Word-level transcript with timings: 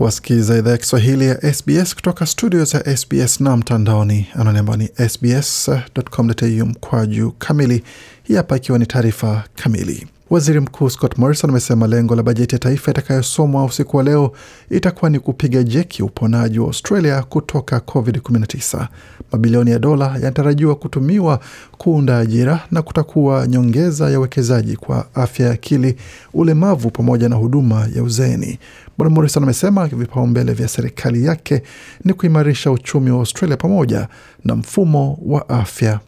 Wasikiza 0.00 0.58
idhaa 0.58 0.70
ya 0.70 0.78
Kiswahili 0.78 1.26
ya 1.26 1.54
SBS 1.54 1.94
kutoka 1.94 2.26
studio 2.26 2.64
za 2.64 2.96
SBS 2.96 3.40
na 3.40 3.56
mtandaoni, 3.56 4.26
ananiamba 4.34 4.76
ni 4.76 4.88
sbs.com.au 5.08 6.66
mkwaju 6.66 7.32
kamili. 7.38 7.82
Hii 8.22 8.34
hapa 8.34 8.56
ikiwa 8.56 8.78
ni 8.78 8.86
taarifa 8.86 9.44
kamili. 9.54 10.08
Waziri 10.30 10.60
Mkuu 10.60 10.90
Scott 10.90 11.18
Morrison 11.18 11.50
amesema 11.50 11.86
lengo 11.86 12.16
la 12.16 12.22
bajeti 12.22 12.54
ya 12.54 12.58
taifa 12.58 12.90
itakayosomwa 12.90 13.64
usiku 13.64 13.96
wa 13.96 14.02
leo 14.02 14.32
itakuwa 14.70 15.10
ni 15.10 15.18
kupiga 15.18 15.62
jeki 15.62 16.02
uponaji 16.02 16.58
wa 16.58 16.66
Australia 16.66 17.22
kutoka 17.22 17.76
COVID-19. 17.78 18.86
Mabilioni 19.32 19.70
ya 19.70 19.78
dola 19.78 20.06
yanatarajiwa 20.14 20.74
kutumiwa 20.74 21.40
kuunda 21.78 22.18
ajira 22.18 22.60
na 22.70 22.82
kutakuwa 22.82 23.46
nyongeza 23.46 24.10
ya 24.10 24.18
uwekezaji 24.18 24.76
kwa 24.76 25.06
afya 25.14 25.46
ya 25.46 25.52
akili, 25.52 25.96
ulemavu 26.34 26.90
pamoja 26.90 27.28
na 27.28 27.36
huduma 27.36 27.88
ya 27.96 28.02
uzeeni. 28.02 28.58
Bwana 28.98 29.14
Morrison 29.14 29.42
amesema 29.42 29.86
vipaumbele 29.86 30.52
vya 30.52 30.68
serikali 30.68 31.24
yake 31.24 31.62
ni 32.04 32.12
kuimarisha 32.12 32.70
uchumi 32.70 33.10
wa 33.10 33.18
Australia 33.18 33.56
pamoja 33.56 34.08
na 34.44 34.56
mfumo 34.56 35.18
wa 35.26 35.48
afya. 35.48 36.00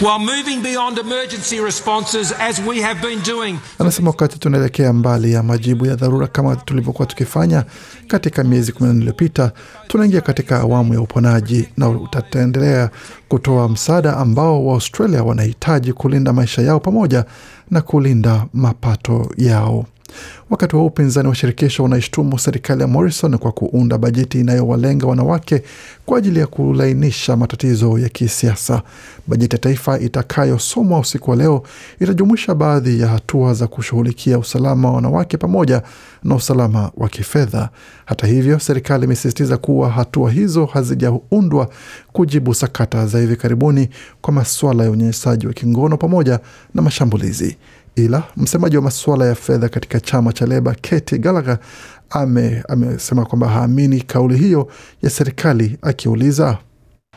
While 0.00 0.18
moving 0.18 0.60
beyond 0.62 0.98
emergency 0.98 1.60
responses 1.60 2.32
as 2.32 2.60
we 2.60 2.80
have 2.82 3.00
been 3.02 3.22
doing. 3.22 3.58
Anasema 3.78 4.10
wakati 4.10 4.38
tunaelekea 4.38 4.92
mbali 4.92 5.32
ya 5.32 5.42
majibu 5.42 5.86
ya 5.86 5.96
dharura 5.96 6.26
kama 6.26 6.56
tulivyokuwa 6.56 7.06
tukifanya 7.06 7.64
katika 8.06 8.44
miezi 8.44 8.72
kumi 8.72 8.86
na 8.88 8.92
nne 8.92 9.00
iliyopita, 9.00 9.52
tunaingia 9.88 10.20
katika 10.20 10.60
awamu 10.60 10.94
ya 10.94 11.00
uponaji 11.00 11.68
na 11.76 11.88
utaendelea 11.88 12.90
kutoa 13.28 13.68
msaada 13.68 14.16
ambao 14.16 14.66
Waaustralia 14.66 15.22
wanahitaji 15.24 15.92
kulinda 15.92 16.32
maisha 16.32 16.62
yao 16.62 16.80
pamoja 16.80 17.24
na 17.70 17.80
kulinda 17.80 18.46
mapato 18.52 19.30
yao. 19.36 19.86
Wakati 20.50 20.76
huo 20.76 20.86
upinzani 20.86 21.28
wa 21.28 21.34
shirikisho 21.34 21.84
unaishtumu 21.84 22.38
serikali 22.38 22.80
ya 22.82 22.88
Morrison 22.88 23.38
kwa 23.38 23.52
kuunda 23.52 23.98
bajeti 23.98 24.40
inayowalenga 24.40 25.06
wanawake 25.06 25.62
kwa 26.06 26.18
ajili 26.18 26.38
ya 26.40 26.46
kulainisha 26.46 27.36
matatizo 27.36 27.98
ya 27.98 28.08
kisiasa. 28.08 28.82
Bajeti 29.26 29.54
ya 29.56 29.60
taifa 29.60 29.98
itakayosomwa 29.98 30.98
usiku 31.00 31.30
wa 31.30 31.36
leo 31.36 31.62
itajumuisha 32.00 32.54
baadhi 32.54 33.00
ya 33.00 33.08
hatua 33.08 33.54
za 33.54 33.66
kushughulikia 33.66 34.38
usalama 34.38 34.88
wa 34.88 34.94
wanawake 34.94 35.36
pamoja 35.36 35.82
na 36.24 36.34
usalama 36.34 36.90
wa 36.96 37.08
kifedha. 37.08 37.68
Hata 38.06 38.26
hivyo, 38.26 38.58
serikali 38.58 39.04
imesisitiza 39.04 39.56
kuwa 39.56 39.90
hatua 39.90 40.30
hizo 40.30 40.66
hazijaundwa 40.66 41.68
kujibu 42.12 42.54
sakata 42.54 43.06
za 43.06 43.18
hivi 43.18 43.36
karibuni 43.36 43.88
kwa 44.20 44.32
masuala 44.32 44.84
ya 44.84 44.90
unyanyasaji 44.90 45.46
wa 45.46 45.52
kingono 45.52 45.96
pamoja 45.96 46.40
na 46.74 46.82
mashambulizi 46.82 47.56
ila 48.04 48.22
msemaji 48.36 48.76
wa 48.76 48.82
masuala 48.82 49.26
ya 49.26 49.34
fedha 49.34 49.68
katika 49.68 50.00
chama 50.00 50.32
cha 50.32 50.46
Leba 50.46 50.74
Katy 50.82 51.18
Gallagher 51.18 51.58
ame, 52.10 52.62
amesema 52.68 53.24
kwamba 53.24 53.48
haamini 53.48 54.00
kauli 54.00 54.36
hiyo 54.36 54.68
ya 55.02 55.10
serikali, 55.10 55.78
akiuliza 55.82 56.58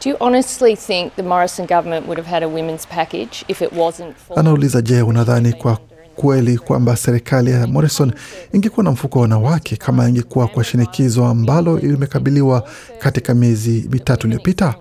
Do 0.06 0.10
you 0.10 0.16
honestly 0.20 0.76
think 0.76 1.16
the 1.16 1.22
Morrison 1.24 1.68
government 1.68 2.08
would 2.08 2.18
have 2.18 2.30
had 2.30 2.44
a 2.46 2.48
women's 2.48 2.88
package 2.88 3.46
if 3.48 3.62
it 3.62 3.72
wasn't 3.74 4.16
for 4.28 4.40
anauliza, 4.40 4.82
je, 4.82 5.02
unadhani 5.02 5.54
kwa 5.54 5.78
kweli 6.16 6.58
kwamba 6.58 6.96
serikali 6.96 7.52
ya 7.52 7.68
Morrison 7.68 8.12
ingekuwa 8.54 8.84
na 8.84 8.92
mfuko 8.92 9.20
wa 9.20 9.22
wanawake 9.22 9.76
kama 9.76 10.10
ingekuwa 10.10 10.48
kwa 10.48 10.64
shinikizo 10.64 11.26
ambalo 11.26 11.80
imekabiliwa 11.80 12.64
katika 13.00 13.34
miezi 13.34 13.88
mitatu 13.92 14.28
iliyopita? 14.28 14.76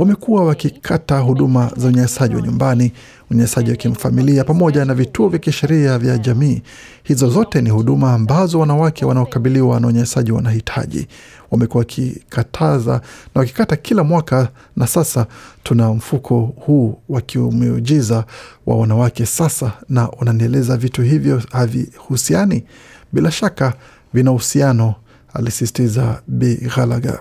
Wamekuwa 0.00 0.44
wakikata 0.44 1.18
huduma 1.18 1.72
za 1.76 1.88
unyanyasaji 1.88 2.34
wa 2.34 2.42
nyumbani, 2.42 2.92
unyanyasaji 3.30 3.70
wa 3.70 3.76
kimfamilia 3.76 4.44
pamoja 4.44 4.84
na 4.84 4.94
vituo 4.94 5.28
vya 5.28 5.38
kisheria 5.38 5.98
vya 5.98 6.18
jamii. 6.18 6.62
Hizo 7.02 7.30
zote 7.30 7.62
ni 7.62 7.70
huduma 7.70 8.12
ambazo 8.14 8.60
wanawake 8.60 9.04
wanaokabiliwa 9.04 9.80
na 9.80 9.86
unyanyasaji 9.88 10.32
wanahitaji. 10.32 11.06
Wamekuwa 11.50 11.78
wakikataza 11.80 12.92
na 13.34 13.40
wakikata 13.40 13.76
kila 13.76 14.04
mwaka, 14.04 14.48
na 14.76 14.86
sasa 14.86 15.26
tuna 15.62 15.92
mfuko 15.94 16.40
huu 16.40 16.98
wa 17.08 17.20
kiumiujiza 17.20 18.24
wa 18.66 18.76
wanawake 18.76 19.26
sasa, 19.26 19.72
na 19.88 20.10
unanieleza 20.10 20.76
vitu 20.76 21.02
hivyo 21.02 21.42
havihusiani? 21.52 22.64
Bila 23.12 23.30
shaka 23.30 23.74
vina 24.14 24.30
uhusiano, 24.30 24.94
alisisitiza 25.34 26.22
Bi 26.26 26.54
Gallagher 26.76 27.20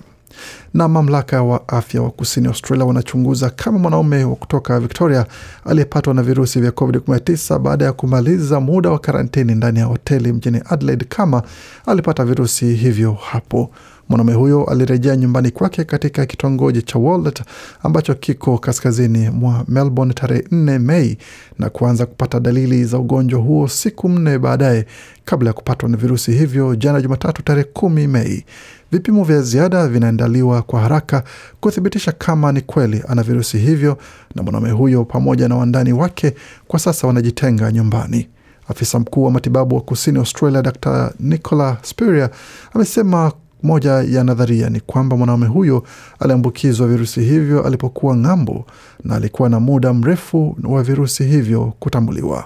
na 0.73 0.88
mamlaka 0.88 1.44
wa 1.44 1.67
afya 1.67 2.01
wa 2.01 2.12
kusini 2.12 2.47
Australia 2.47 2.85
wanachunguza 2.85 3.50
kama 3.50 3.79
mwanaume 3.79 4.23
wa 4.23 4.35
kutoka 4.35 4.79
Victoria 4.79 5.25
aliyepatwa 5.66 6.13
na 6.13 6.23
virusi 6.23 6.62
vya 6.62 6.72
COVID-19 6.72 7.59
baada 7.59 7.85
ya 7.85 7.94
kumaliza 7.94 8.59
muda 8.59 8.90
wa 8.90 9.00
karantini 9.00 9.56
ndani 9.56 9.79
ya 9.79 9.85
hoteli 9.85 10.34
mjini 10.34 10.62
Adelaide 10.69 11.06
kama 11.09 11.44
alipata 11.85 12.25
virusi 12.25 12.73
hivyo 12.73 13.13
hapo. 13.13 13.72
Mwanaume 14.09 14.34
huyo 14.34 14.64
alirejea 14.64 15.16
nyumbani 15.16 15.52
kwake 15.52 15.84
katika 15.84 16.25
kitongoji 16.25 16.81
cha 16.81 17.00
Wallet 17.00 17.44
ambacho 17.84 18.16
kiko 18.16 18.58
kaskazini 18.58 19.30
mwa 19.30 19.64
Melbourne 19.68 20.14
tarehe 20.14 20.42
4 20.42 20.80
Mei 20.80 21.18
na 21.59 21.70
kuanza 21.70 22.06
kupata 22.06 22.40
dalili 22.40 22.86
za 22.86 23.00
ugonjwa 23.00 23.42
huo 23.42 23.68
siku 23.68 24.09
nne 24.09 24.38
baadaye 24.40 24.86
kabla 25.25 25.50
ya 25.50 25.53
kupatwa 25.53 25.90
na 25.90 25.97
virusi 25.97 26.31
hivyo 26.31 26.75
jana 26.75 27.02
Jumatatu 27.02 27.42
tarehe 27.44 27.64
kumi 27.74 28.08
Mei. 28.08 28.46
Vipimo 28.92 29.24
vya 29.24 29.42
ziada 29.42 29.88
vinaandaliwa 29.88 30.62
kwa 30.62 30.80
haraka 30.81 31.24
kuthibitisha 31.59 32.12
kama 32.12 32.52
ni 32.52 32.62
kweli 32.62 33.03
ana 33.08 33.24
virusi 33.24 33.58
hivyo, 33.58 33.97
na 34.36 34.44
mwanaume 34.44 34.72
huyo 34.72 35.06
pamoja 35.06 35.47
na 35.47 35.56
wandani 35.56 35.94
wake 35.94 36.36
kwa 36.68 36.80
sasa 36.80 37.08
wanajitenga 37.08 37.72
nyumbani. 37.72 38.28
Afisa 38.68 39.00
mkuu 39.00 39.24
wa 39.24 39.31
matibabu 39.31 39.76
wa 39.76 39.81
kusini 39.81 40.20
Australia 40.20 40.62
Dr 40.62 41.12
Nicola 41.20 41.78
Spurrier 41.81 42.30
amesema 42.74 43.31
moja 43.64 43.92
ya 43.92 44.24
nadharia 44.24 44.70
ni 44.70 44.80
kwamba 44.80 45.18
mwanaume 45.18 45.47
huyo 45.47 45.84
aliambukizwa 46.20 46.88
virusi 46.88 47.22
hivyo 47.22 47.64
alipokuwa 47.66 48.16
ng'ambo 48.18 48.66
na 49.03 49.16
alikuwa 49.16 49.50
na 49.50 49.59
muda 49.59 49.94
mrefu 49.94 50.58
wa 50.64 50.84
virusi 50.84 51.24
hivyo 51.24 51.74
kutambuliwa. 51.80 52.46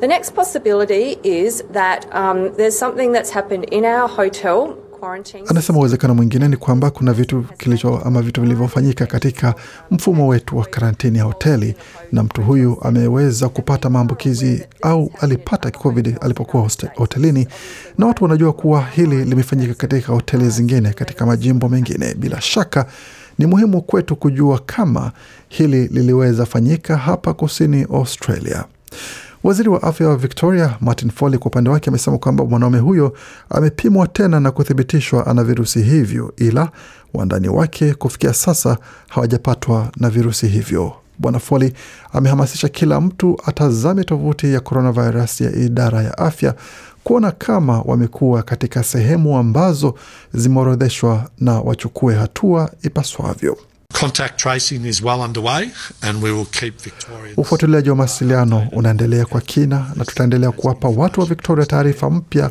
The 0.00 0.06
next 0.08 0.34
possibility 0.34 1.18
is 1.22 1.64
that 1.72 2.06
um, 2.14 2.50
there's 2.56 2.78
something 2.78 3.12
that's 3.12 3.32
happened 3.32 3.64
in 3.70 3.84
our 3.84 4.08
hotel. 4.10 4.74
Anasema 5.48 5.78
uwezekano 5.78 6.14
mwingine 6.14 6.48
ni 6.48 6.56
kwamba 6.56 6.90
kuna 6.90 7.12
vitu 7.12 7.42
kilicho 7.58 7.98
ama 8.04 8.22
vitu 8.22 8.40
vilivyofanyika 8.40 9.06
katika 9.06 9.54
mfumo 9.90 10.28
wetu 10.28 10.56
wa 10.58 10.64
karantini 10.64 11.18
ya 11.18 11.24
hoteli, 11.24 11.74
na 12.12 12.22
mtu 12.22 12.42
huyu 12.42 12.78
ameweza 12.82 13.48
kupata 13.48 13.90
maambukizi 13.90 14.66
au 14.82 15.10
alipata 15.20 15.70
COVID 15.70 16.16
alipokuwa 16.20 16.70
hotelini, 16.96 17.48
na 17.98 18.06
watu 18.06 18.24
wanajua 18.24 18.52
kuwa 18.52 18.86
hili 18.86 19.24
limefanyika 19.24 19.74
katika 19.74 20.12
hoteli 20.12 20.50
zingine 20.50 20.92
katika 20.92 21.26
majimbo 21.26 21.68
mengine. 21.68 22.14
Bila 22.14 22.40
shaka 22.40 22.86
ni 23.38 23.46
muhimu 23.46 23.82
kwetu 23.82 24.16
kujua 24.16 24.58
kama 24.66 25.12
hili 25.48 25.86
liliweza 25.88 26.46
fanyika 26.46 26.96
hapa 26.96 27.34
kusini 27.34 27.82
Australia. 27.82 28.64
Waziri 29.44 29.68
wa 29.68 29.82
afya 29.82 30.08
wa 30.08 30.16
Victoria 30.16 30.76
Martin 30.80 31.10
Foley 31.10 31.38
kwa 31.38 31.46
upande 31.46 31.70
wake 31.70 31.90
amesema 31.90 32.18
kwamba 32.18 32.44
mwanaume 32.44 32.78
huyo 32.78 33.16
amepimwa 33.50 34.06
tena 34.06 34.40
na 34.40 34.50
kuthibitishwa 34.50 35.26
ana 35.26 35.44
virusi 35.44 35.82
hivyo, 35.82 36.32
ila 36.36 36.70
wandani 37.14 37.48
wake 37.48 37.94
kufikia 37.94 38.34
sasa 38.34 38.78
hawajapatwa 39.08 39.88
na 39.96 40.10
virusi 40.10 40.46
hivyo. 40.48 40.92
Bwana 41.18 41.38
Foley 41.38 41.72
amehamasisha 42.12 42.68
kila 42.68 43.00
mtu 43.00 43.38
atazame 43.46 44.04
tovuti 44.04 44.52
ya 44.52 44.60
coronavirus 44.60 45.40
ya 45.40 45.52
idara 45.52 46.02
ya 46.02 46.18
afya 46.18 46.54
kuona 47.04 47.30
kama 47.30 47.80
wamekuwa 47.80 48.42
katika 48.42 48.82
sehemu 48.82 49.36
ambazo 49.38 49.94
zimeorodheshwa 50.34 51.30
na 51.38 51.60
wachukue 51.60 52.14
hatua 52.14 52.70
ipaswavyo. 52.82 53.56
Contact 54.00 54.36
tracing 54.40 54.84
is 54.86 55.00
well 55.02 55.20
underway 55.22 55.70
and 56.02 56.22
we 56.22 56.32
will 56.32 56.46
keep 56.46 56.80
Victorians. 56.82 57.38
Ufuatiliaji 57.38 57.90
wa 57.90 57.96
mawasiliano 57.96 58.68
unaendelea 58.72 59.24
kwa 59.26 59.40
kina 59.40 59.86
na 59.96 60.04
tutaendelea 60.04 60.50
kuwapa 60.52 60.88
watu 60.88 61.20
wa 61.20 61.26
Victoria 61.26 61.66
taarifa 61.66 62.10
mpya 62.10 62.50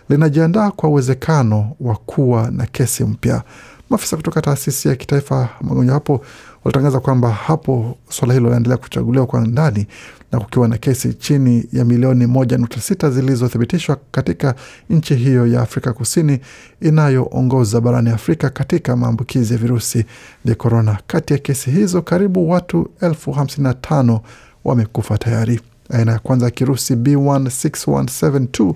linajiandaa 0.10 0.72
kwa 0.72 0.90
uwezekano 0.90 1.76
wa 1.80 1.96
kuwa 1.96 2.52
na 2.52 2.66
kesi 2.66 3.04
mpya. 3.04 3.44
Maafisa 3.90 4.18
kutoka 4.18 4.42
taasisi 4.42 4.88
ya 4.88 4.96
kitaifa 4.96 5.50
magonjwa 5.62 5.94
hapo 5.94 6.22
walitangaza 6.64 7.00
kwamba 7.00 7.32
hapo 7.32 7.98
suala 8.10 8.34
hilo 8.34 8.46
linaendelea 8.46 8.78
kuchaguliwa 8.78 9.26
kwa 9.26 9.42
ndani 9.48 9.88
na 10.32 10.40
kukiwa 10.40 10.68
na 10.68 10.78
kesi 10.78 11.14
chini 11.14 11.66
ya 11.74 11.86
milioni 11.86 12.26
moja 12.28 12.58
nukta 12.58 12.82
sita 12.82 13.10
zilizothibitishwa 13.10 13.98
katika 14.12 14.56
nchi 14.90 15.16
hiyo 15.16 15.48
ya 15.48 15.62
Afrika 15.62 15.94
Kusini 15.94 16.40
inayoongoza 16.82 17.82
barani 17.82 18.10
Afrika 18.10 18.50
katika 18.50 18.96
maambukizi 18.96 19.54
ya 19.54 19.60
virusi 19.60 20.06
vya 20.46 20.56
korona. 20.56 20.98
Kati 21.08 21.34
ya 21.34 21.40
kesi 21.40 21.72
hizo 21.72 22.02
karibu 22.02 22.50
watu 22.50 22.90
elfu 23.02 23.32
hamsini 23.32 23.64
na 23.68 23.74
tano 23.74 24.22
wamekufa 24.64 25.18
tayari. 25.18 25.60
Aina 25.92 26.12
ya 26.12 26.20
kwanza 26.20 26.46
ya 26.46 26.52
kirusi 26.52 26.96
B16172 26.96 28.74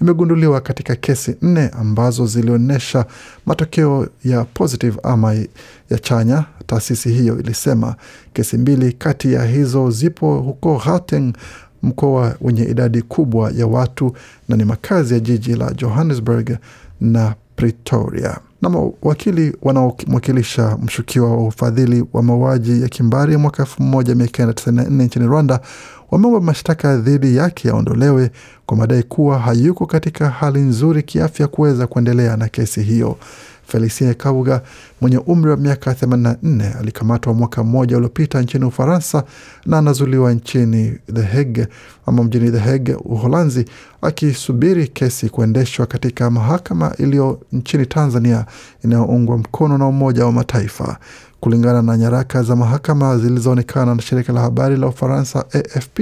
imegunduliwa 0.00 0.60
katika 0.60 0.94
kesi 0.96 1.36
nne 1.42 1.68
ambazo 1.80 2.26
zilionyesha 2.26 3.06
matokeo 3.46 4.08
ya 4.24 4.44
positive 4.44 4.98
ama 5.02 5.34
ya 5.90 5.98
chanya. 6.02 6.44
Taasisi 6.66 7.08
hiyo 7.10 7.38
ilisema 7.38 7.94
kesi 8.32 8.58
mbili 8.58 8.92
kati 8.92 9.32
ya 9.32 9.44
hizo 9.44 9.90
zipo 9.90 10.38
huko 10.38 10.82
Gauteng, 10.86 11.32
mkoa 11.82 12.34
wenye 12.40 12.62
idadi 12.64 13.02
kubwa 13.02 13.50
ya 13.50 13.66
watu 13.66 14.12
na 14.48 14.56
ni 14.56 14.64
makazi 14.64 15.14
ya 15.14 15.20
jiji 15.20 15.54
la 15.54 15.72
Johannesburg 15.74 16.56
na 17.00 17.34
Pretoria. 17.56 18.38
Na 18.62 18.68
mawakili 18.68 19.56
wanaomwakilisha 19.62 20.78
mshukiwa 20.82 21.30
wa 21.36 21.46
ufadhili 21.46 22.04
wa 22.12 22.22
mauaji 22.22 22.82
ya 22.82 22.88
kimbari 22.88 23.32
ya 23.32 23.38
mwaka 23.38 23.62
1994 23.62 24.90
nchini 25.04 25.26
Rwanda 25.26 25.60
wameomba 26.10 26.40
mashtaka 26.40 26.96
dhidi 26.96 27.36
yake 27.36 27.68
yaondolewe 27.68 28.30
kwa 28.66 28.76
madai 28.76 29.02
kuwa 29.02 29.38
hayuko 29.38 29.86
katika 29.86 30.30
hali 30.30 30.60
nzuri 30.60 31.02
kiafya 31.02 31.46
kuweza 31.46 31.86
kuendelea 31.86 32.36
na 32.36 32.48
kesi 32.48 32.82
hiyo. 32.82 33.16
Felicien 33.66 34.14
Kabuga 34.14 34.62
mwenye 35.00 35.18
umri 35.18 35.50
wa 35.50 35.56
miaka 35.56 35.92
84 35.92 36.78
alikamatwa 36.78 37.34
mwaka 37.34 37.64
mmoja 37.64 37.96
uliopita 37.96 38.42
nchini 38.42 38.64
Ufaransa 38.64 39.24
na 39.66 39.78
anazuliwa 39.78 40.32
nchini 40.32 40.98
The 41.14 41.22
Hague 41.22 41.66
ama 42.06 42.24
mjini 42.24 42.50
The 42.50 42.58
Hague, 42.58 42.94
Uholanzi, 42.94 43.64
akisubiri 44.02 44.88
kesi 44.88 45.28
kuendeshwa 45.28 45.86
katika 45.86 46.30
mahakama 46.30 46.94
iliyo 46.98 47.40
nchini 47.52 47.86
Tanzania 47.86 48.46
inayoungwa 48.84 49.38
mkono 49.38 49.78
na 49.78 49.86
Umoja 49.86 50.24
wa 50.24 50.32
Mataifa. 50.32 50.98
Kulingana 51.40 51.82
na 51.82 51.96
nyaraka 51.96 52.42
za 52.42 52.56
mahakama 52.56 53.18
zilizoonekana 53.18 53.94
na 53.94 54.02
shirika 54.02 54.32
la 54.32 54.40
habari 54.40 54.76
la 54.76 54.86
Ufaransa 54.86 55.44
AFP, 55.52 56.00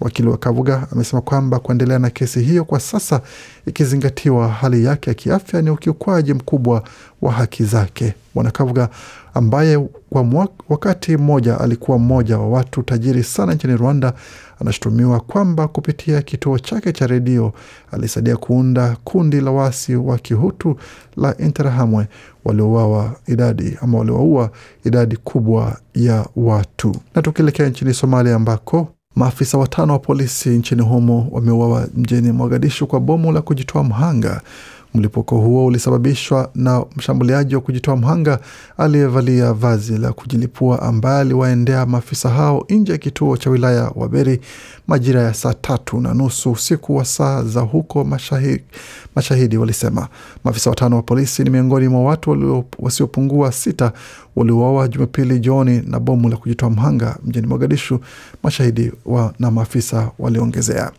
wakili 0.00 0.28
wa 0.28 0.36
Kavuga 0.38 0.86
amesema 0.92 1.22
kwamba 1.22 1.58
kuendelea 1.58 1.98
na 1.98 2.10
kesi 2.10 2.40
hiyo 2.42 2.64
kwa 2.64 2.80
sasa, 2.80 3.20
ikizingatiwa 3.66 4.48
hali 4.48 4.84
yake 4.84 5.10
ya 5.10 5.14
kiafya, 5.14 5.62
ni 5.62 5.70
ukiukwaji 5.70 6.34
mkubwa 6.34 6.82
wa 7.22 7.32
haki 7.32 7.64
zake. 7.64 8.14
Bwana 8.34 8.50
Kavuga 8.50 8.88
ambaye 9.34 9.88
kwa 10.10 10.48
wakati 10.68 11.16
mmoja 11.16 11.60
alikuwa 11.60 11.98
mmoja 11.98 12.38
wa 12.38 12.48
watu 12.48 12.82
tajiri 12.82 13.22
sana 13.22 13.54
nchini 13.54 13.76
Rwanda 13.76 14.12
anashutumiwa 14.60 15.20
kwamba 15.20 15.68
kupitia 15.68 16.22
kituo 16.22 16.58
chake 16.58 16.92
cha 16.92 17.06
redio 17.06 17.52
alisaidia 17.92 18.36
kuunda 18.36 18.96
kundi 19.04 19.40
la 19.40 19.50
wasi 19.50 19.96
wa 19.96 20.18
kihutu 20.18 20.76
la 21.16 21.36
Interahamwe 21.38 22.08
waliouawa 22.44 23.16
idadi 23.26 23.78
ama 23.82 23.98
walioua 23.98 24.50
idadi 24.84 25.16
kubwa 25.16 25.76
ya 25.94 26.26
watu. 26.36 26.96
Na 27.14 27.22
tukielekea 27.22 27.68
nchini 27.68 27.94
Somalia 27.94 28.34
ambako 28.34 28.88
maafisa 29.16 29.58
watano 29.58 29.92
wa 29.92 29.98
polisi 29.98 30.48
nchini 30.48 30.82
humo 30.82 31.28
wameuawa 31.30 31.88
mjini 31.96 32.32
Mogadishu 32.32 32.86
kwa 32.86 33.00
bomu 33.00 33.32
la 33.32 33.42
kujitoa 33.42 33.84
mhanga. 33.84 34.40
Mlipuko 34.94 35.38
huo 35.38 35.66
ulisababishwa 35.66 36.50
na 36.54 36.84
mshambuliaji 36.96 37.54
wa 37.54 37.60
kujitoa 37.60 37.96
mhanga 37.96 38.38
aliyevalia 38.78 39.52
vazi 39.52 39.98
la 39.98 40.12
kujilipua 40.12 40.82
ambaye 40.82 41.20
aliwaendea 41.20 41.86
maafisa 41.86 42.28
hao 42.28 42.66
nje 42.68 42.92
ya 42.92 42.98
kituo 42.98 43.36
cha 43.36 43.50
wilaya 43.50 43.92
wa 43.94 44.08
Beri 44.08 44.40
majira 44.86 45.22
ya 45.22 45.34
saa 45.34 45.54
tatu 45.54 46.00
na 46.00 46.14
nusu 46.14 46.50
usiku 46.52 46.96
wa 46.96 47.04
saa 47.04 47.42
za 47.42 47.60
huko. 47.60 48.04
Mashahidi, 48.04 48.64
mashahidi 49.16 49.56
walisema 49.56 50.08
maafisa 50.44 50.70
watano 50.70 50.96
wa 50.96 51.02
polisi 51.02 51.42
ni 51.44 51.50
miongoni 51.50 51.88
mwa 51.88 52.04
watu 52.04 52.64
wasiopungua 52.78 53.52
sita 53.52 53.92
waliuawa 54.36 54.88
Jumapili 54.88 55.38
jioni 55.38 55.82
na 55.86 56.00
bomu 56.00 56.28
la 56.28 56.36
kujitoa 56.36 56.70
mhanga 56.70 57.16
mjini 57.24 57.46
Mogadishu, 57.46 58.00
mashahidi 58.42 58.92
wa 59.06 59.34
na 59.38 59.50
maafisa 59.50 60.10
waliongezea. 60.18 60.90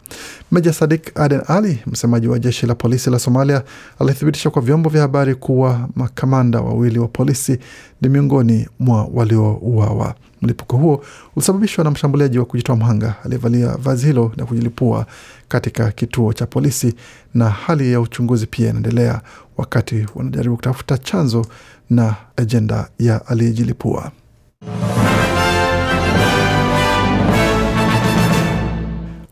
Meja 0.51 0.73
Sadik 0.73 1.19
Aden 1.19 1.41
Ali, 1.47 1.79
msemaji 1.87 2.27
wa 2.27 2.39
jeshi 2.39 2.65
la 2.65 2.75
polisi 2.75 3.09
la 3.09 3.19
Somalia, 3.19 3.63
alithibitisha 3.99 4.49
kwa 4.49 4.61
vyombo 4.61 4.89
vya 4.89 5.01
habari 5.01 5.35
kuwa 5.35 5.89
makamanda 5.95 6.61
wawili 6.61 6.99
wa 6.99 7.07
polisi 7.07 7.59
ni 8.01 8.09
miongoni 8.09 8.67
mwa 8.79 9.07
waliouawa. 9.13 10.15
Mlipuko 10.41 10.77
huo 10.77 11.03
ulisababishwa 11.35 11.83
na 11.83 11.91
mshambuliaji 11.91 12.39
wa 12.39 12.45
kujitoa 12.45 12.75
mhanga 12.75 13.15
aliyevalia 13.25 13.67
vazi 13.77 14.05
hilo 14.07 14.31
na 14.37 14.45
kujilipua 14.45 15.05
katika 15.47 15.91
kituo 15.91 16.33
cha 16.33 16.45
polisi, 16.45 16.95
na 17.33 17.49
hali 17.49 17.91
ya 17.91 18.01
uchunguzi 18.01 18.45
pia 18.47 18.69
inaendelea 18.69 19.21
wakati 19.57 20.05
wanajaribu 20.15 20.55
kutafuta 20.55 20.97
chanzo 20.97 21.45
na 21.89 22.15
ajenda 22.37 22.87
ya 22.99 23.27
aliyejilipua. 23.27 24.11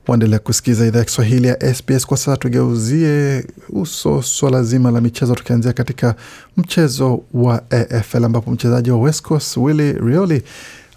Waendelea 0.08 0.40
kusikiza 0.40 0.86
idhaa 0.86 1.00
ya 1.00 1.06
Kiswahili 1.06 1.48
ya 1.48 1.74
SBS. 1.76 2.06
Kwa 2.06 2.18
sasa 2.18 2.38
tugeuzie 2.38 3.46
uso 3.70 4.22
swala 4.22 4.64
zima 4.64 4.92
la 4.92 5.02
michezo, 5.02 5.36
tukianzia 5.36 5.74
katika 5.74 6.16
mchezo 6.58 7.24
wa 7.34 7.62
AFL 7.72 8.26
ambapo 8.26 8.52
mchezaji 8.52 8.92
wa 8.92 8.98
West 8.98 9.22
Coast 9.22 9.58
Willy 9.58 9.94
Rioli 9.94 10.44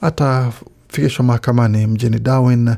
atafikishwa 0.01 1.25
mahakamani 1.25 1.87
mjini 1.87 2.19
Darwin 2.19 2.75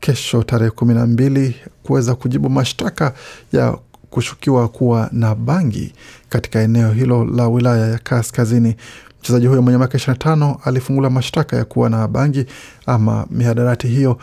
kesho 0.00 0.42
tarehe 0.42 0.70
kumi 0.70 0.94
na 0.94 1.06
mbili 1.06 1.56
kuweza 1.82 2.14
kujibu 2.14 2.50
mashtaka 2.50 3.12
ya 3.52 3.78
kushukiwa 4.20 4.68
kuwa 4.68 5.08
na 5.12 5.34
bangi 5.34 5.92
katika 6.28 6.60
eneo 6.60 6.92
hilo 6.92 7.24
la 7.24 7.48
wilaya 7.48 7.86
ya 7.88 7.98
Kaskazini. 7.98 8.76
Mchezaji 9.20 9.46
huyo 9.46 9.62
mwenye 9.62 9.78
miaka 9.78 9.98
25 9.98 10.56
alifunguliwa 10.64 11.10
mashtaka 11.10 11.56
ya 11.56 11.64
kuwa 11.64 11.90
na 11.90 12.08
bangi 12.08 12.46
ama 12.86 13.26
mihadarati 13.30 13.88
hiyo 13.88 14.18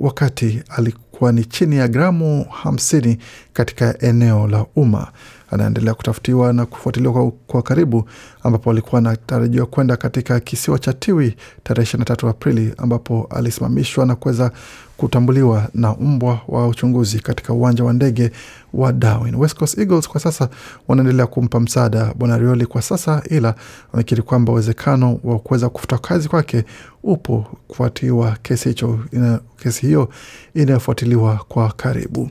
wakati 0.00 0.62
alikuwa 0.76 1.32
ni 1.32 1.44
chini 1.44 1.76
ya 1.76 1.88
gramu 1.88 2.46
hamsini 2.50 3.18
katika 3.52 3.98
eneo 3.98 4.46
la 4.48 4.66
umma. 4.76 5.06
Anaendelea 5.50 5.94
kutafutiwa 5.94 6.52
na 6.52 6.66
kufuatiliwa 6.66 7.12
kwa, 7.12 7.30
kwa 7.46 7.62
karibu, 7.62 8.08
ambapo 8.42 8.70
alikuwa 8.70 8.98
anatarajiwa 8.98 9.66
kwenda 9.66 9.96
katika 9.96 10.40
kisiwa 10.40 10.78
cha 10.78 10.92
Tiwi 10.92 11.36
tarehe 11.64 11.96
23 11.96 12.28
Aprili, 12.28 12.74
ambapo 12.78 13.26
alisimamishwa 13.30 14.06
na 14.06 14.14
kuweza 14.16 14.50
kutambuliwa 14.96 15.68
na 15.74 15.94
mbwa 16.00 16.40
wa 16.48 16.68
uchunguzi 16.68 17.20
katika 17.20 17.52
uwanja 17.52 17.84
wa 17.84 17.92
ndege 17.92 18.30
wa 18.74 18.92
Darwin. 18.92 19.34
West 19.34 19.56
Coast 19.58 19.78
Eagles 19.78 20.08
kwa 20.08 20.20
sasa 20.20 20.48
wanaendelea 20.88 21.26
kumpa 21.26 21.60
msaada 21.60 22.14
bwana 22.14 22.38
Rioli 22.38 22.66
kwa 22.66 22.82
sasa, 22.82 23.22
ila 23.30 23.54
wamekiri 23.92 24.22
kwamba 24.22 24.52
uwezekano 24.52 25.20
wa 25.24 25.38
kuweza 25.38 25.68
kufuta 25.68 25.98
kazi 25.98 26.28
kwake 26.28 26.64
upo 27.02 27.46
kufuatiwa 27.68 28.36
kesi 28.42 28.68
hicho 28.68 28.98
ina, 29.12 29.40
kesi 29.62 29.86
hiyo 29.86 30.08
inayofuatiliwa 30.54 31.40
kwa 31.48 31.72
karibu. 31.72 32.30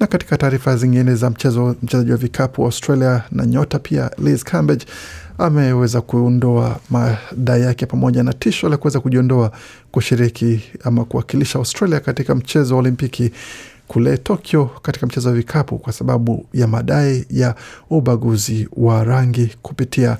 Na 0.00 0.06
katika 0.06 0.36
taarifa 0.36 0.76
zingine 0.76 1.14
za 1.14 1.30
mchezo, 1.30 1.76
mchezaji 1.82 2.10
wa 2.10 2.16
vikapu 2.16 2.49
wa 2.58 2.66
Australia 2.66 3.22
na 3.32 3.46
nyota 3.46 3.78
pia 3.78 4.10
Liz 4.18 4.42
Cambage 4.44 4.86
ameweza 5.38 6.00
kuondoa 6.00 6.80
madai 6.90 7.62
yake 7.62 7.86
pamoja 7.86 8.22
na 8.22 8.32
tisho 8.32 8.68
la 8.68 8.76
kuweza 8.76 9.00
kujiondoa 9.00 9.52
kushiriki 9.92 10.60
ama 10.84 11.04
kuwakilisha 11.04 11.58
Australia 11.58 12.00
katika 12.00 12.34
mchezo 12.34 12.74
wa 12.74 12.80
Olimpiki 12.80 13.30
kule 13.88 14.18
Tokyo 14.18 14.70
katika 14.82 15.06
mchezo 15.06 15.28
wa 15.28 15.34
vikapu 15.34 15.78
kwa 15.78 15.92
sababu 15.92 16.46
ya 16.54 16.66
madai 16.66 17.24
ya 17.30 17.54
ubaguzi 17.90 18.68
wa 18.76 19.04
rangi 19.04 19.56
kupitia 19.62 20.16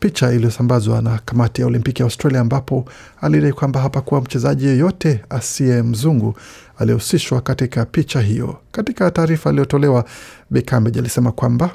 picha 0.00 0.32
iliyosambazwa 0.32 1.02
na 1.02 1.18
kamati 1.24 1.60
ya 1.60 1.66
Olimpiki 1.66 2.02
ya 2.02 2.06
Australia 2.06 2.40
ambapo 2.40 2.84
alidai 3.20 3.52
kwamba 3.52 3.80
hapakuwa 3.80 4.20
mchezaji 4.20 4.66
yeyote 4.66 5.20
asiye 5.30 5.82
mzungu 5.82 6.34
aliyehusishwa 6.78 7.40
katika 7.40 7.84
picha 7.84 8.20
hiyo. 8.20 8.56
Katika 8.72 9.10
taarifa 9.10 9.50
iliyotolewa, 9.50 10.04
Bekambej 10.50 10.98
alisema 10.98 11.32
kwamba 11.32 11.70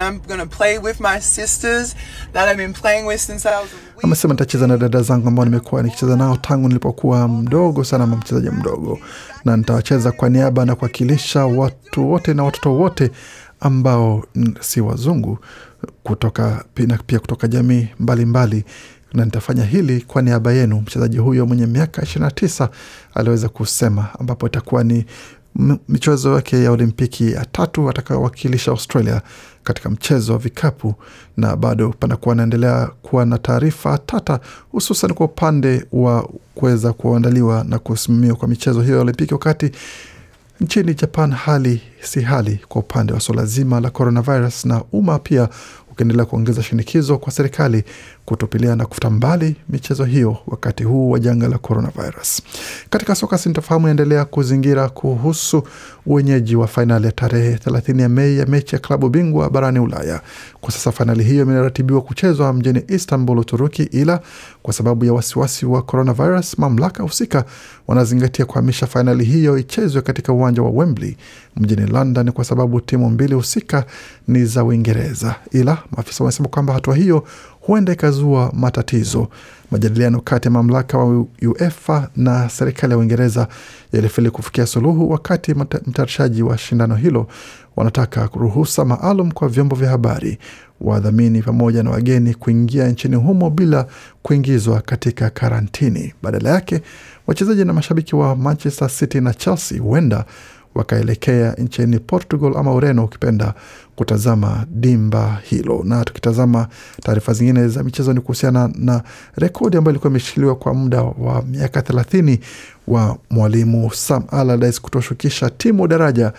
I'm 0.00 0.20
going 0.28 0.38
to 0.38 0.46
play 0.46 0.78
with 0.78 1.00
my 1.00 1.20
sisters 1.20 1.96
that 2.32 2.48
I've 2.48 2.56
been 2.56 2.72
playing 2.72 3.06
with 3.06 3.20
since 3.20 3.44
I 3.48 3.52
was 3.62 3.70
a 3.72 3.76
wee 3.96 4.00
amesema 4.02 4.34
nitacheza 4.34 4.66
na 4.66 4.76
dada 4.76 5.02
zangu 5.02 5.28
ambao 5.28 5.44
nimekuwa 5.44 5.82
nikicheza 5.82 6.16
nao 6.16 6.36
tangu 6.36 6.68
nilipokuwa 6.68 7.28
mdogo 7.28 7.84
sana, 7.84 8.04
ama 8.04 8.16
mchezaji 8.16 8.50
mdogo, 8.50 8.98
na 9.44 9.56
nitawacheza 9.56 10.12
kwa 10.12 10.28
niaba 10.28 10.64
na 10.64 10.74
kuwakilisha 10.74 11.46
watu 11.46 12.10
wote 12.10 12.34
na 12.34 12.44
watoto 12.44 12.74
wote 12.74 13.10
ambao 13.60 14.24
si 14.60 14.80
wazungu 14.80 15.38
kutoka 16.02 16.64
na 16.86 16.98
pia 17.06 17.18
kutoka 17.18 17.48
jamii 17.48 17.88
mbalimbali 18.00 18.64
na 19.14 19.24
nitafanya 19.24 19.64
hili 19.64 20.00
kwa 20.00 20.22
niaba 20.22 20.52
yenu. 20.52 20.76
Mchezaji 20.80 21.18
huyo 21.18 21.46
mwenye 21.46 21.66
miaka 21.66 22.02
29 22.02 22.68
aliweza 23.14 23.48
kusema, 23.48 24.06
ambapo 24.20 24.46
itakuwa 24.46 24.84
ni 24.84 25.04
michezo 25.88 26.34
yake 26.34 26.64
ya 26.64 26.70
Olimpiki 26.72 27.32
ya 27.32 27.44
tatu 27.44 27.90
atakayowakilisha 27.90 28.70
Australia 28.70 29.22
katika 29.62 29.90
mchezo 29.90 30.32
wa 30.32 30.38
vikapu, 30.38 30.94
na 31.36 31.56
bado 31.56 31.94
panakuwa 31.98 32.32
anaendelea 32.32 32.86
kuwa 33.02 33.26
na 33.26 33.38
taarifa 33.38 33.98
tata, 33.98 34.40
hususan 34.72 35.14
kwa 35.14 35.26
upande 35.26 35.86
wa 35.92 36.28
kuweza 36.54 36.92
kuandaliwa 36.92 37.64
na 37.64 37.78
kusimamiwa 37.78 38.36
kwa 38.36 38.48
michezo 38.48 38.82
hiyo 38.82 38.94
ya 38.96 39.00
Olimpiki, 39.02 39.34
wakati 39.34 39.70
nchini 40.60 40.94
Japan 40.94 41.32
hali 41.32 41.80
si 42.00 42.20
hali 42.20 42.60
kwa 42.68 42.80
upande 42.80 43.12
wa 43.12 43.20
suala 43.20 43.44
zima 43.46 43.80
la 43.80 43.90
coronavirus, 43.90 44.64
na 44.64 44.82
umma 44.92 45.18
pia 45.18 45.48
ukiendelea 45.90 46.24
kuongeza 46.24 46.62
shinikizo 46.62 47.18
kwa 47.18 47.32
serikali 47.32 47.84
kutupilia 48.28 48.76
na 48.76 48.86
kufuta 48.86 49.10
mbali 49.10 49.56
michezo 49.68 50.04
hiyo 50.04 50.36
wakati 50.46 50.84
huu 50.84 51.10
wa 51.10 51.18
janga 51.18 51.48
la 51.48 51.58
coronavirus. 51.58 52.42
Katika 52.90 53.14
soka, 53.14 53.38
sintofahamu 53.38 53.86
inaendelea 53.86 54.24
kuzingira 54.24 54.88
kuhusu 54.88 55.62
uwenyeji 56.06 56.56
wa 56.56 56.66
fainali 56.66 57.06
ya 57.06 57.12
tarehe 57.12 57.54
30 57.56 58.00
ya 58.00 58.08
Mei 58.08 58.38
ya 58.38 58.46
mechi 58.46 58.74
ya 58.74 58.78
klabu 58.80 59.08
bingwa 59.08 59.50
barani 59.50 59.78
Ulaya. 59.78 60.20
Kwa 60.60 60.72
sasa 60.72 60.92
fainali 60.92 61.24
hiyo 61.24 61.42
imeratibiwa 61.42 62.00
kuchezwa 62.02 62.52
mjini 62.52 62.82
Istanbul, 62.88 63.38
Uturuki, 63.38 63.82
ila 63.82 64.20
kwa 64.62 64.74
sababu 64.74 65.04
ya 65.04 65.12
wasiwasi 65.12 65.66
wa 65.66 65.82
coronavirus, 65.82 66.58
mamlaka 66.58 67.02
husika 67.02 67.44
wanazingatia 67.86 68.44
kuhamisha 68.44 68.86
fainali 68.86 69.24
hiyo 69.24 69.58
ichezwe 69.58 70.02
katika 70.02 70.32
uwanja 70.32 70.62
wa 70.62 70.70
Wembley 70.70 71.16
mjini 71.56 71.86
London 71.86 72.32
kwa 72.32 72.44
sababu 72.44 72.80
timu 72.80 73.10
mbili 73.10 73.34
husika 73.34 73.84
ni 74.28 74.44
za 74.44 74.64
Uingereza, 74.64 75.34
ila 75.52 75.78
maafisa 75.96 76.24
wamesema 76.24 76.48
kwamba 76.48 76.72
hatua 76.74 76.96
hiyo 76.96 77.24
huenda 77.68 77.92
ikazua 77.92 78.52
matatizo. 78.54 79.28
Majadiliano 79.70 80.20
kati 80.20 80.48
ya 80.48 80.52
mamlaka 80.52 80.98
wa 80.98 81.26
UEFA 81.42 82.08
na 82.16 82.48
serikali 82.48 82.92
ya 82.92 82.98
Uingereza 82.98 83.48
yalifeli 83.92 84.30
kufikia 84.30 84.66
suluhu, 84.66 85.10
wakati 85.10 85.52
mta- 85.54 85.80
mtayarishaji 85.86 86.42
wa 86.42 86.58
shindano 86.58 86.94
hilo 86.96 87.26
wanataka 87.76 88.28
ruhusa 88.34 88.84
maalum 88.84 89.30
kwa 89.30 89.48
vyombo 89.48 89.76
vya 89.76 89.90
habari, 89.90 90.38
wadhamini 90.80 91.42
pamoja 91.42 91.82
na 91.82 91.90
wageni 91.90 92.34
kuingia 92.34 92.88
nchini 92.88 93.16
humo 93.16 93.50
bila 93.50 93.86
kuingizwa 94.22 94.80
katika 94.80 95.30
karantini. 95.30 96.14
Badala 96.22 96.50
yake, 96.50 96.82
wachezaji 97.26 97.64
na 97.64 97.72
mashabiki 97.72 98.16
wa 98.16 98.36
Manchester 98.36 98.88
City 98.90 99.20
na 99.20 99.34
Chelsea 99.34 99.80
huenda 99.80 100.24
wakaelekea 100.78 101.52
nchini 101.52 101.98
Portugal 101.98 102.56
ama 102.56 102.74
Ureno 102.74 103.04
ukipenda 103.04 103.54
kutazama 103.96 104.66
dimba 104.70 105.40
hilo. 105.42 105.80
Na 105.84 106.04
tukitazama 106.04 106.68
taarifa 107.02 107.32
zingine 107.32 107.68
za 107.68 107.82
michezo 107.82 108.12
ni 108.12 108.20
kuhusiana 108.20 108.70
na 108.74 109.02
rekodi 109.36 109.76
ambayo 109.76 109.92
ilikuwa 109.92 110.10
imeshikiliwa 110.10 110.54
kwa 110.56 110.74
muda 110.74 111.02
wa 111.02 111.42
miaka 111.42 111.82
thelathini 111.82 112.38
wa 112.88 113.16
mwalimu 113.30 113.90
Sam 113.94 114.22
Allardyce 114.30 114.80
kutoshukisha 114.80 115.50
timu 115.50 115.88
daraja 115.88 116.32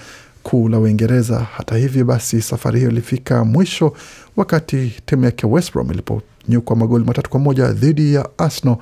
kuu 0.43 0.69
la 0.69 0.79
Uingereza. 0.79 1.39
Hata 1.39 1.77
hivyo 1.77 2.05
basi, 2.05 2.41
safari 2.41 2.79
hiyo 2.79 2.91
ilifika 2.91 3.45
mwisho 3.45 3.93
wakati 4.37 4.93
timu 5.05 5.25
yake 5.25 5.47
West 5.47 5.73
Brom 5.73 5.91
iliponyukwa 5.91 6.75
magoli 6.75 7.05
matatu 7.05 7.29
kwa 7.29 7.39
moja 7.39 7.67
dhidi 7.71 8.13
ya 8.13 8.29
Arsenal 8.37 8.77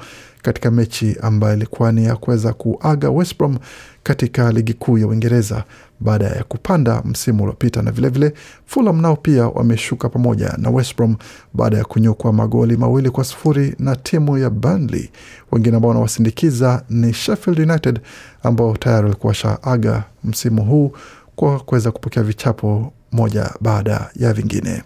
katika 0.48 0.72
mechi 0.72 1.16
ambayo 1.22 1.54
ilikuwa 1.56 1.92
ni 1.92 2.06
ya 2.06 2.16
kuweza 2.16 2.54
kuaga 2.54 3.10
West 3.10 3.38
Brom 3.38 3.58
katika 4.04 4.51
ligi 4.51 4.74
kuu 4.74 4.98
ya 4.98 5.08
Uingereza 5.08 5.63
baada 6.00 6.25
ya 6.25 6.44
kupanda 6.44 7.01
msimu 7.06 7.44
uliopita, 7.44 7.82
na 7.82 7.92
vilevile 7.92 8.34
Fulham 8.66 9.01
nao 9.01 9.16
pia 9.16 9.48
wameshuka 9.48 10.10
pamoja 10.10 10.54
na 10.58 10.70
West 10.70 10.96
Brom 10.98 11.16
baada 11.54 11.77
ya 11.77 11.86
kunyukwa 11.86 12.34
magoli 12.34 12.77
mawili 12.77 13.10
kwa 13.10 13.24
sufuri 13.24 13.75
na 13.80 13.96
timu 13.96 14.38
ya 14.38 14.50
Burnley. 14.50 15.10
Wengine 15.51 15.75
ambao 15.75 15.89
wanawasindikiza 15.89 16.84
ni 16.89 17.13
Sheffield 17.13 17.60
United 17.60 18.00
ambao 18.44 18.77
tayari 18.77 19.04
walikuwa 19.04 19.30
washaaga 19.32 20.04
msimu 20.24 20.63
huu 20.66 20.92
kwa 21.36 21.60
kuweza 21.60 21.92
kupokea 21.92 22.24
vichapo 22.24 22.94
moja 23.12 23.50
baada 23.62 24.10
ya 24.16 24.34
vingine. 24.34 24.84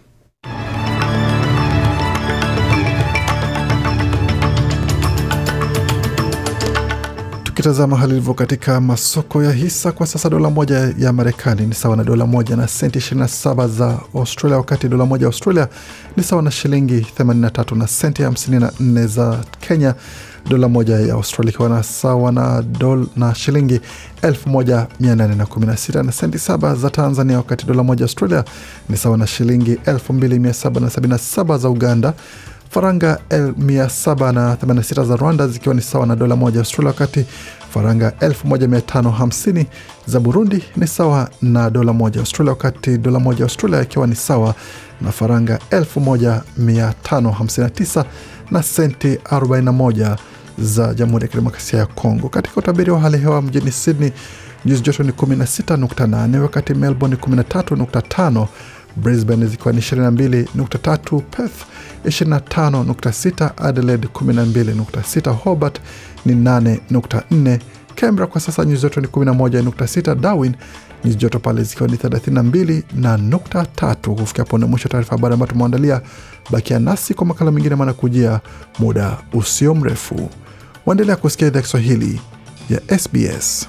Tukitazama 7.62 7.96
hali 7.96 8.12
ilivyo 8.12 8.34
katika 8.34 8.80
masoko 8.80 9.42
ya 9.42 9.52
hisa 9.52 9.92
kwa 9.92 10.06
sasa, 10.06 10.30
dola 10.30 10.50
moja 10.50 10.94
ya 10.98 11.12
Marekani 11.12 11.66
ni 11.66 11.74
sawa 11.74 11.96
na 11.96 12.04
dola 12.04 12.26
moja 12.26 12.56
na 12.56 12.68
senti 12.68 12.98
27 12.98 13.68
za 13.68 13.98
Australia, 14.14 14.56
wakati 14.58 14.88
dola 14.88 15.06
moja 15.06 15.22
ya 15.22 15.26
Australia 15.26 15.68
ni 16.16 16.22
sawa 16.22 16.42
na 16.42 16.50
shilingi 16.50 17.06
83 17.18 17.76
na 17.76 17.86
senti 17.86 18.22
54 18.22 19.06
za 19.06 19.38
Kenya, 19.60 19.94
dola 20.48 20.68
moja 20.68 20.94
ya 21.00 21.14
Australia 21.14 21.52
ikiwa 21.52 21.68
na 21.68 21.82
sawa 21.82 22.32
na, 22.32 22.62
dola 22.62 23.06
na 23.16 23.34
shilingi 23.34 23.80
1816 24.22 26.02
na 26.02 26.12
senti 26.12 26.38
saba 26.38 26.74
za 26.74 26.90
Tanzania, 26.90 27.36
wakati 27.36 27.66
dola 27.66 27.82
moja 27.82 28.00
ya 28.00 28.04
Australia 28.04 28.44
ni 28.88 28.96
sawa 28.96 29.16
na 29.18 29.26
shilingi 29.26 29.74
2777 29.74 31.58
za 31.58 31.68
Uganda 31.70 32.12
faranga 32.72 33.18
786 33.30 35.04
za 35.04 35.16
Rwanda 35.16 35.48
zikiwa 35.48 35.74
ni 35.74 35.80
sawa 35.82 36.06
na 36.06 36.16
dola 36.16 36.36
moja 36.36 36.58
Australia, 36.60 36.88
wakati 36.88 37.24
faranga 37.70 38.12
1550 38.20 39.64
za 40.06 40.20
Burundi 40.20 40.64
ni 40.76 40.86
sawa 40.86 41.28
na 41.42 41.70
dola 41.70 41.92
moja 41.92 42.20
Australia, 42.20 42.50
wakati 42.52 42.98
dola 42.98 43.18
moja 43.20 43.44
Australia 43.44 43.82
ikiwa 43.82 44.06
ni 44.06 44.14
sawa 44.14 44.54
na 45.00 45.12
faranga 45.12 45.58
1559 45.70 48.04
na 48.50 48.62
senti 48.62 49.14
41 49.14 50.16
za 50.58 50.94
Jamhuri 50.94 51.22
ya 51.24 51.28
Kidemokrasia 51.28 51.78
ya 51.78 51.86
Kongo. 51.86 52.28
Katika 52.28 52.56
utabiri 52.56 52.90
wa 52.90 53.00
hali 53.00 53.18
hewa 53.18 53.42
mjini 53.42 53.72
Sydney 53.72 54.12
nyuzi 54.64 54.82
joto 54.82 55.02
ni 55.02 55.10
16.8, 55.12 56.38
wakati 56.38 56.74
Melbourne 56.74 57.16
13.5 57.16 58.46
Brisbane 58.96 59.46
zikiwa 59.46 59.72
ni 59.72 59.80
22.3, 59.80 61.20
Perth 61.20 61.64
25.6, 62.04 63.50
Adelaide 63.56 64.08
12.6, 64.14 65.30
Hobart 65.32 65.80
ni 66.26 66.32
8.4, 66.34 67.58
Canberra 67.94 68.26
kwa 68.26 68.40
sasa 68.40 68.64
nyuzi 68.64 68.82
joto 68.82 69.00
ni 69.00 69.06
11.6, 69.06 70.14
Darwin 70.14 70.54
nyuzi 71.04 71.16
joto 71.18 71.38
pale 71.38 71.62
zikiwa 71.62 71.88
ni 71.88 71.96
32 71.96 72.82
na 72.94 73.16
nukta 73.16 73.66
tatu. 73.66 74.14
Kufikia 74.14 74.44
hapo 74.44 74.58
ni 74.58 74.64
mwisho 74.64 74.88
taarifa 74.88 75.10
habari 75.16 75.34
ambayo 75.34 75.52
tumeandalia. 75.52 76.00
Bakia 76.50 76.78
nasi 76.78 77.14
kwa 77.14 77.26
makala 77.26 77.50
mengine 77.52 77.74
manakujia 77.74 78.40
muda 78.78 79.16
usio 79.32 79.74
mrefu. 79.74 80.30
Waendelea 80.86 81.16
kusikia 81.16 81.46
idhaa 81.48 81.60
Kiswahili 81.62 82.20
ya 82.70 82.98
SBS. 82.98 83.68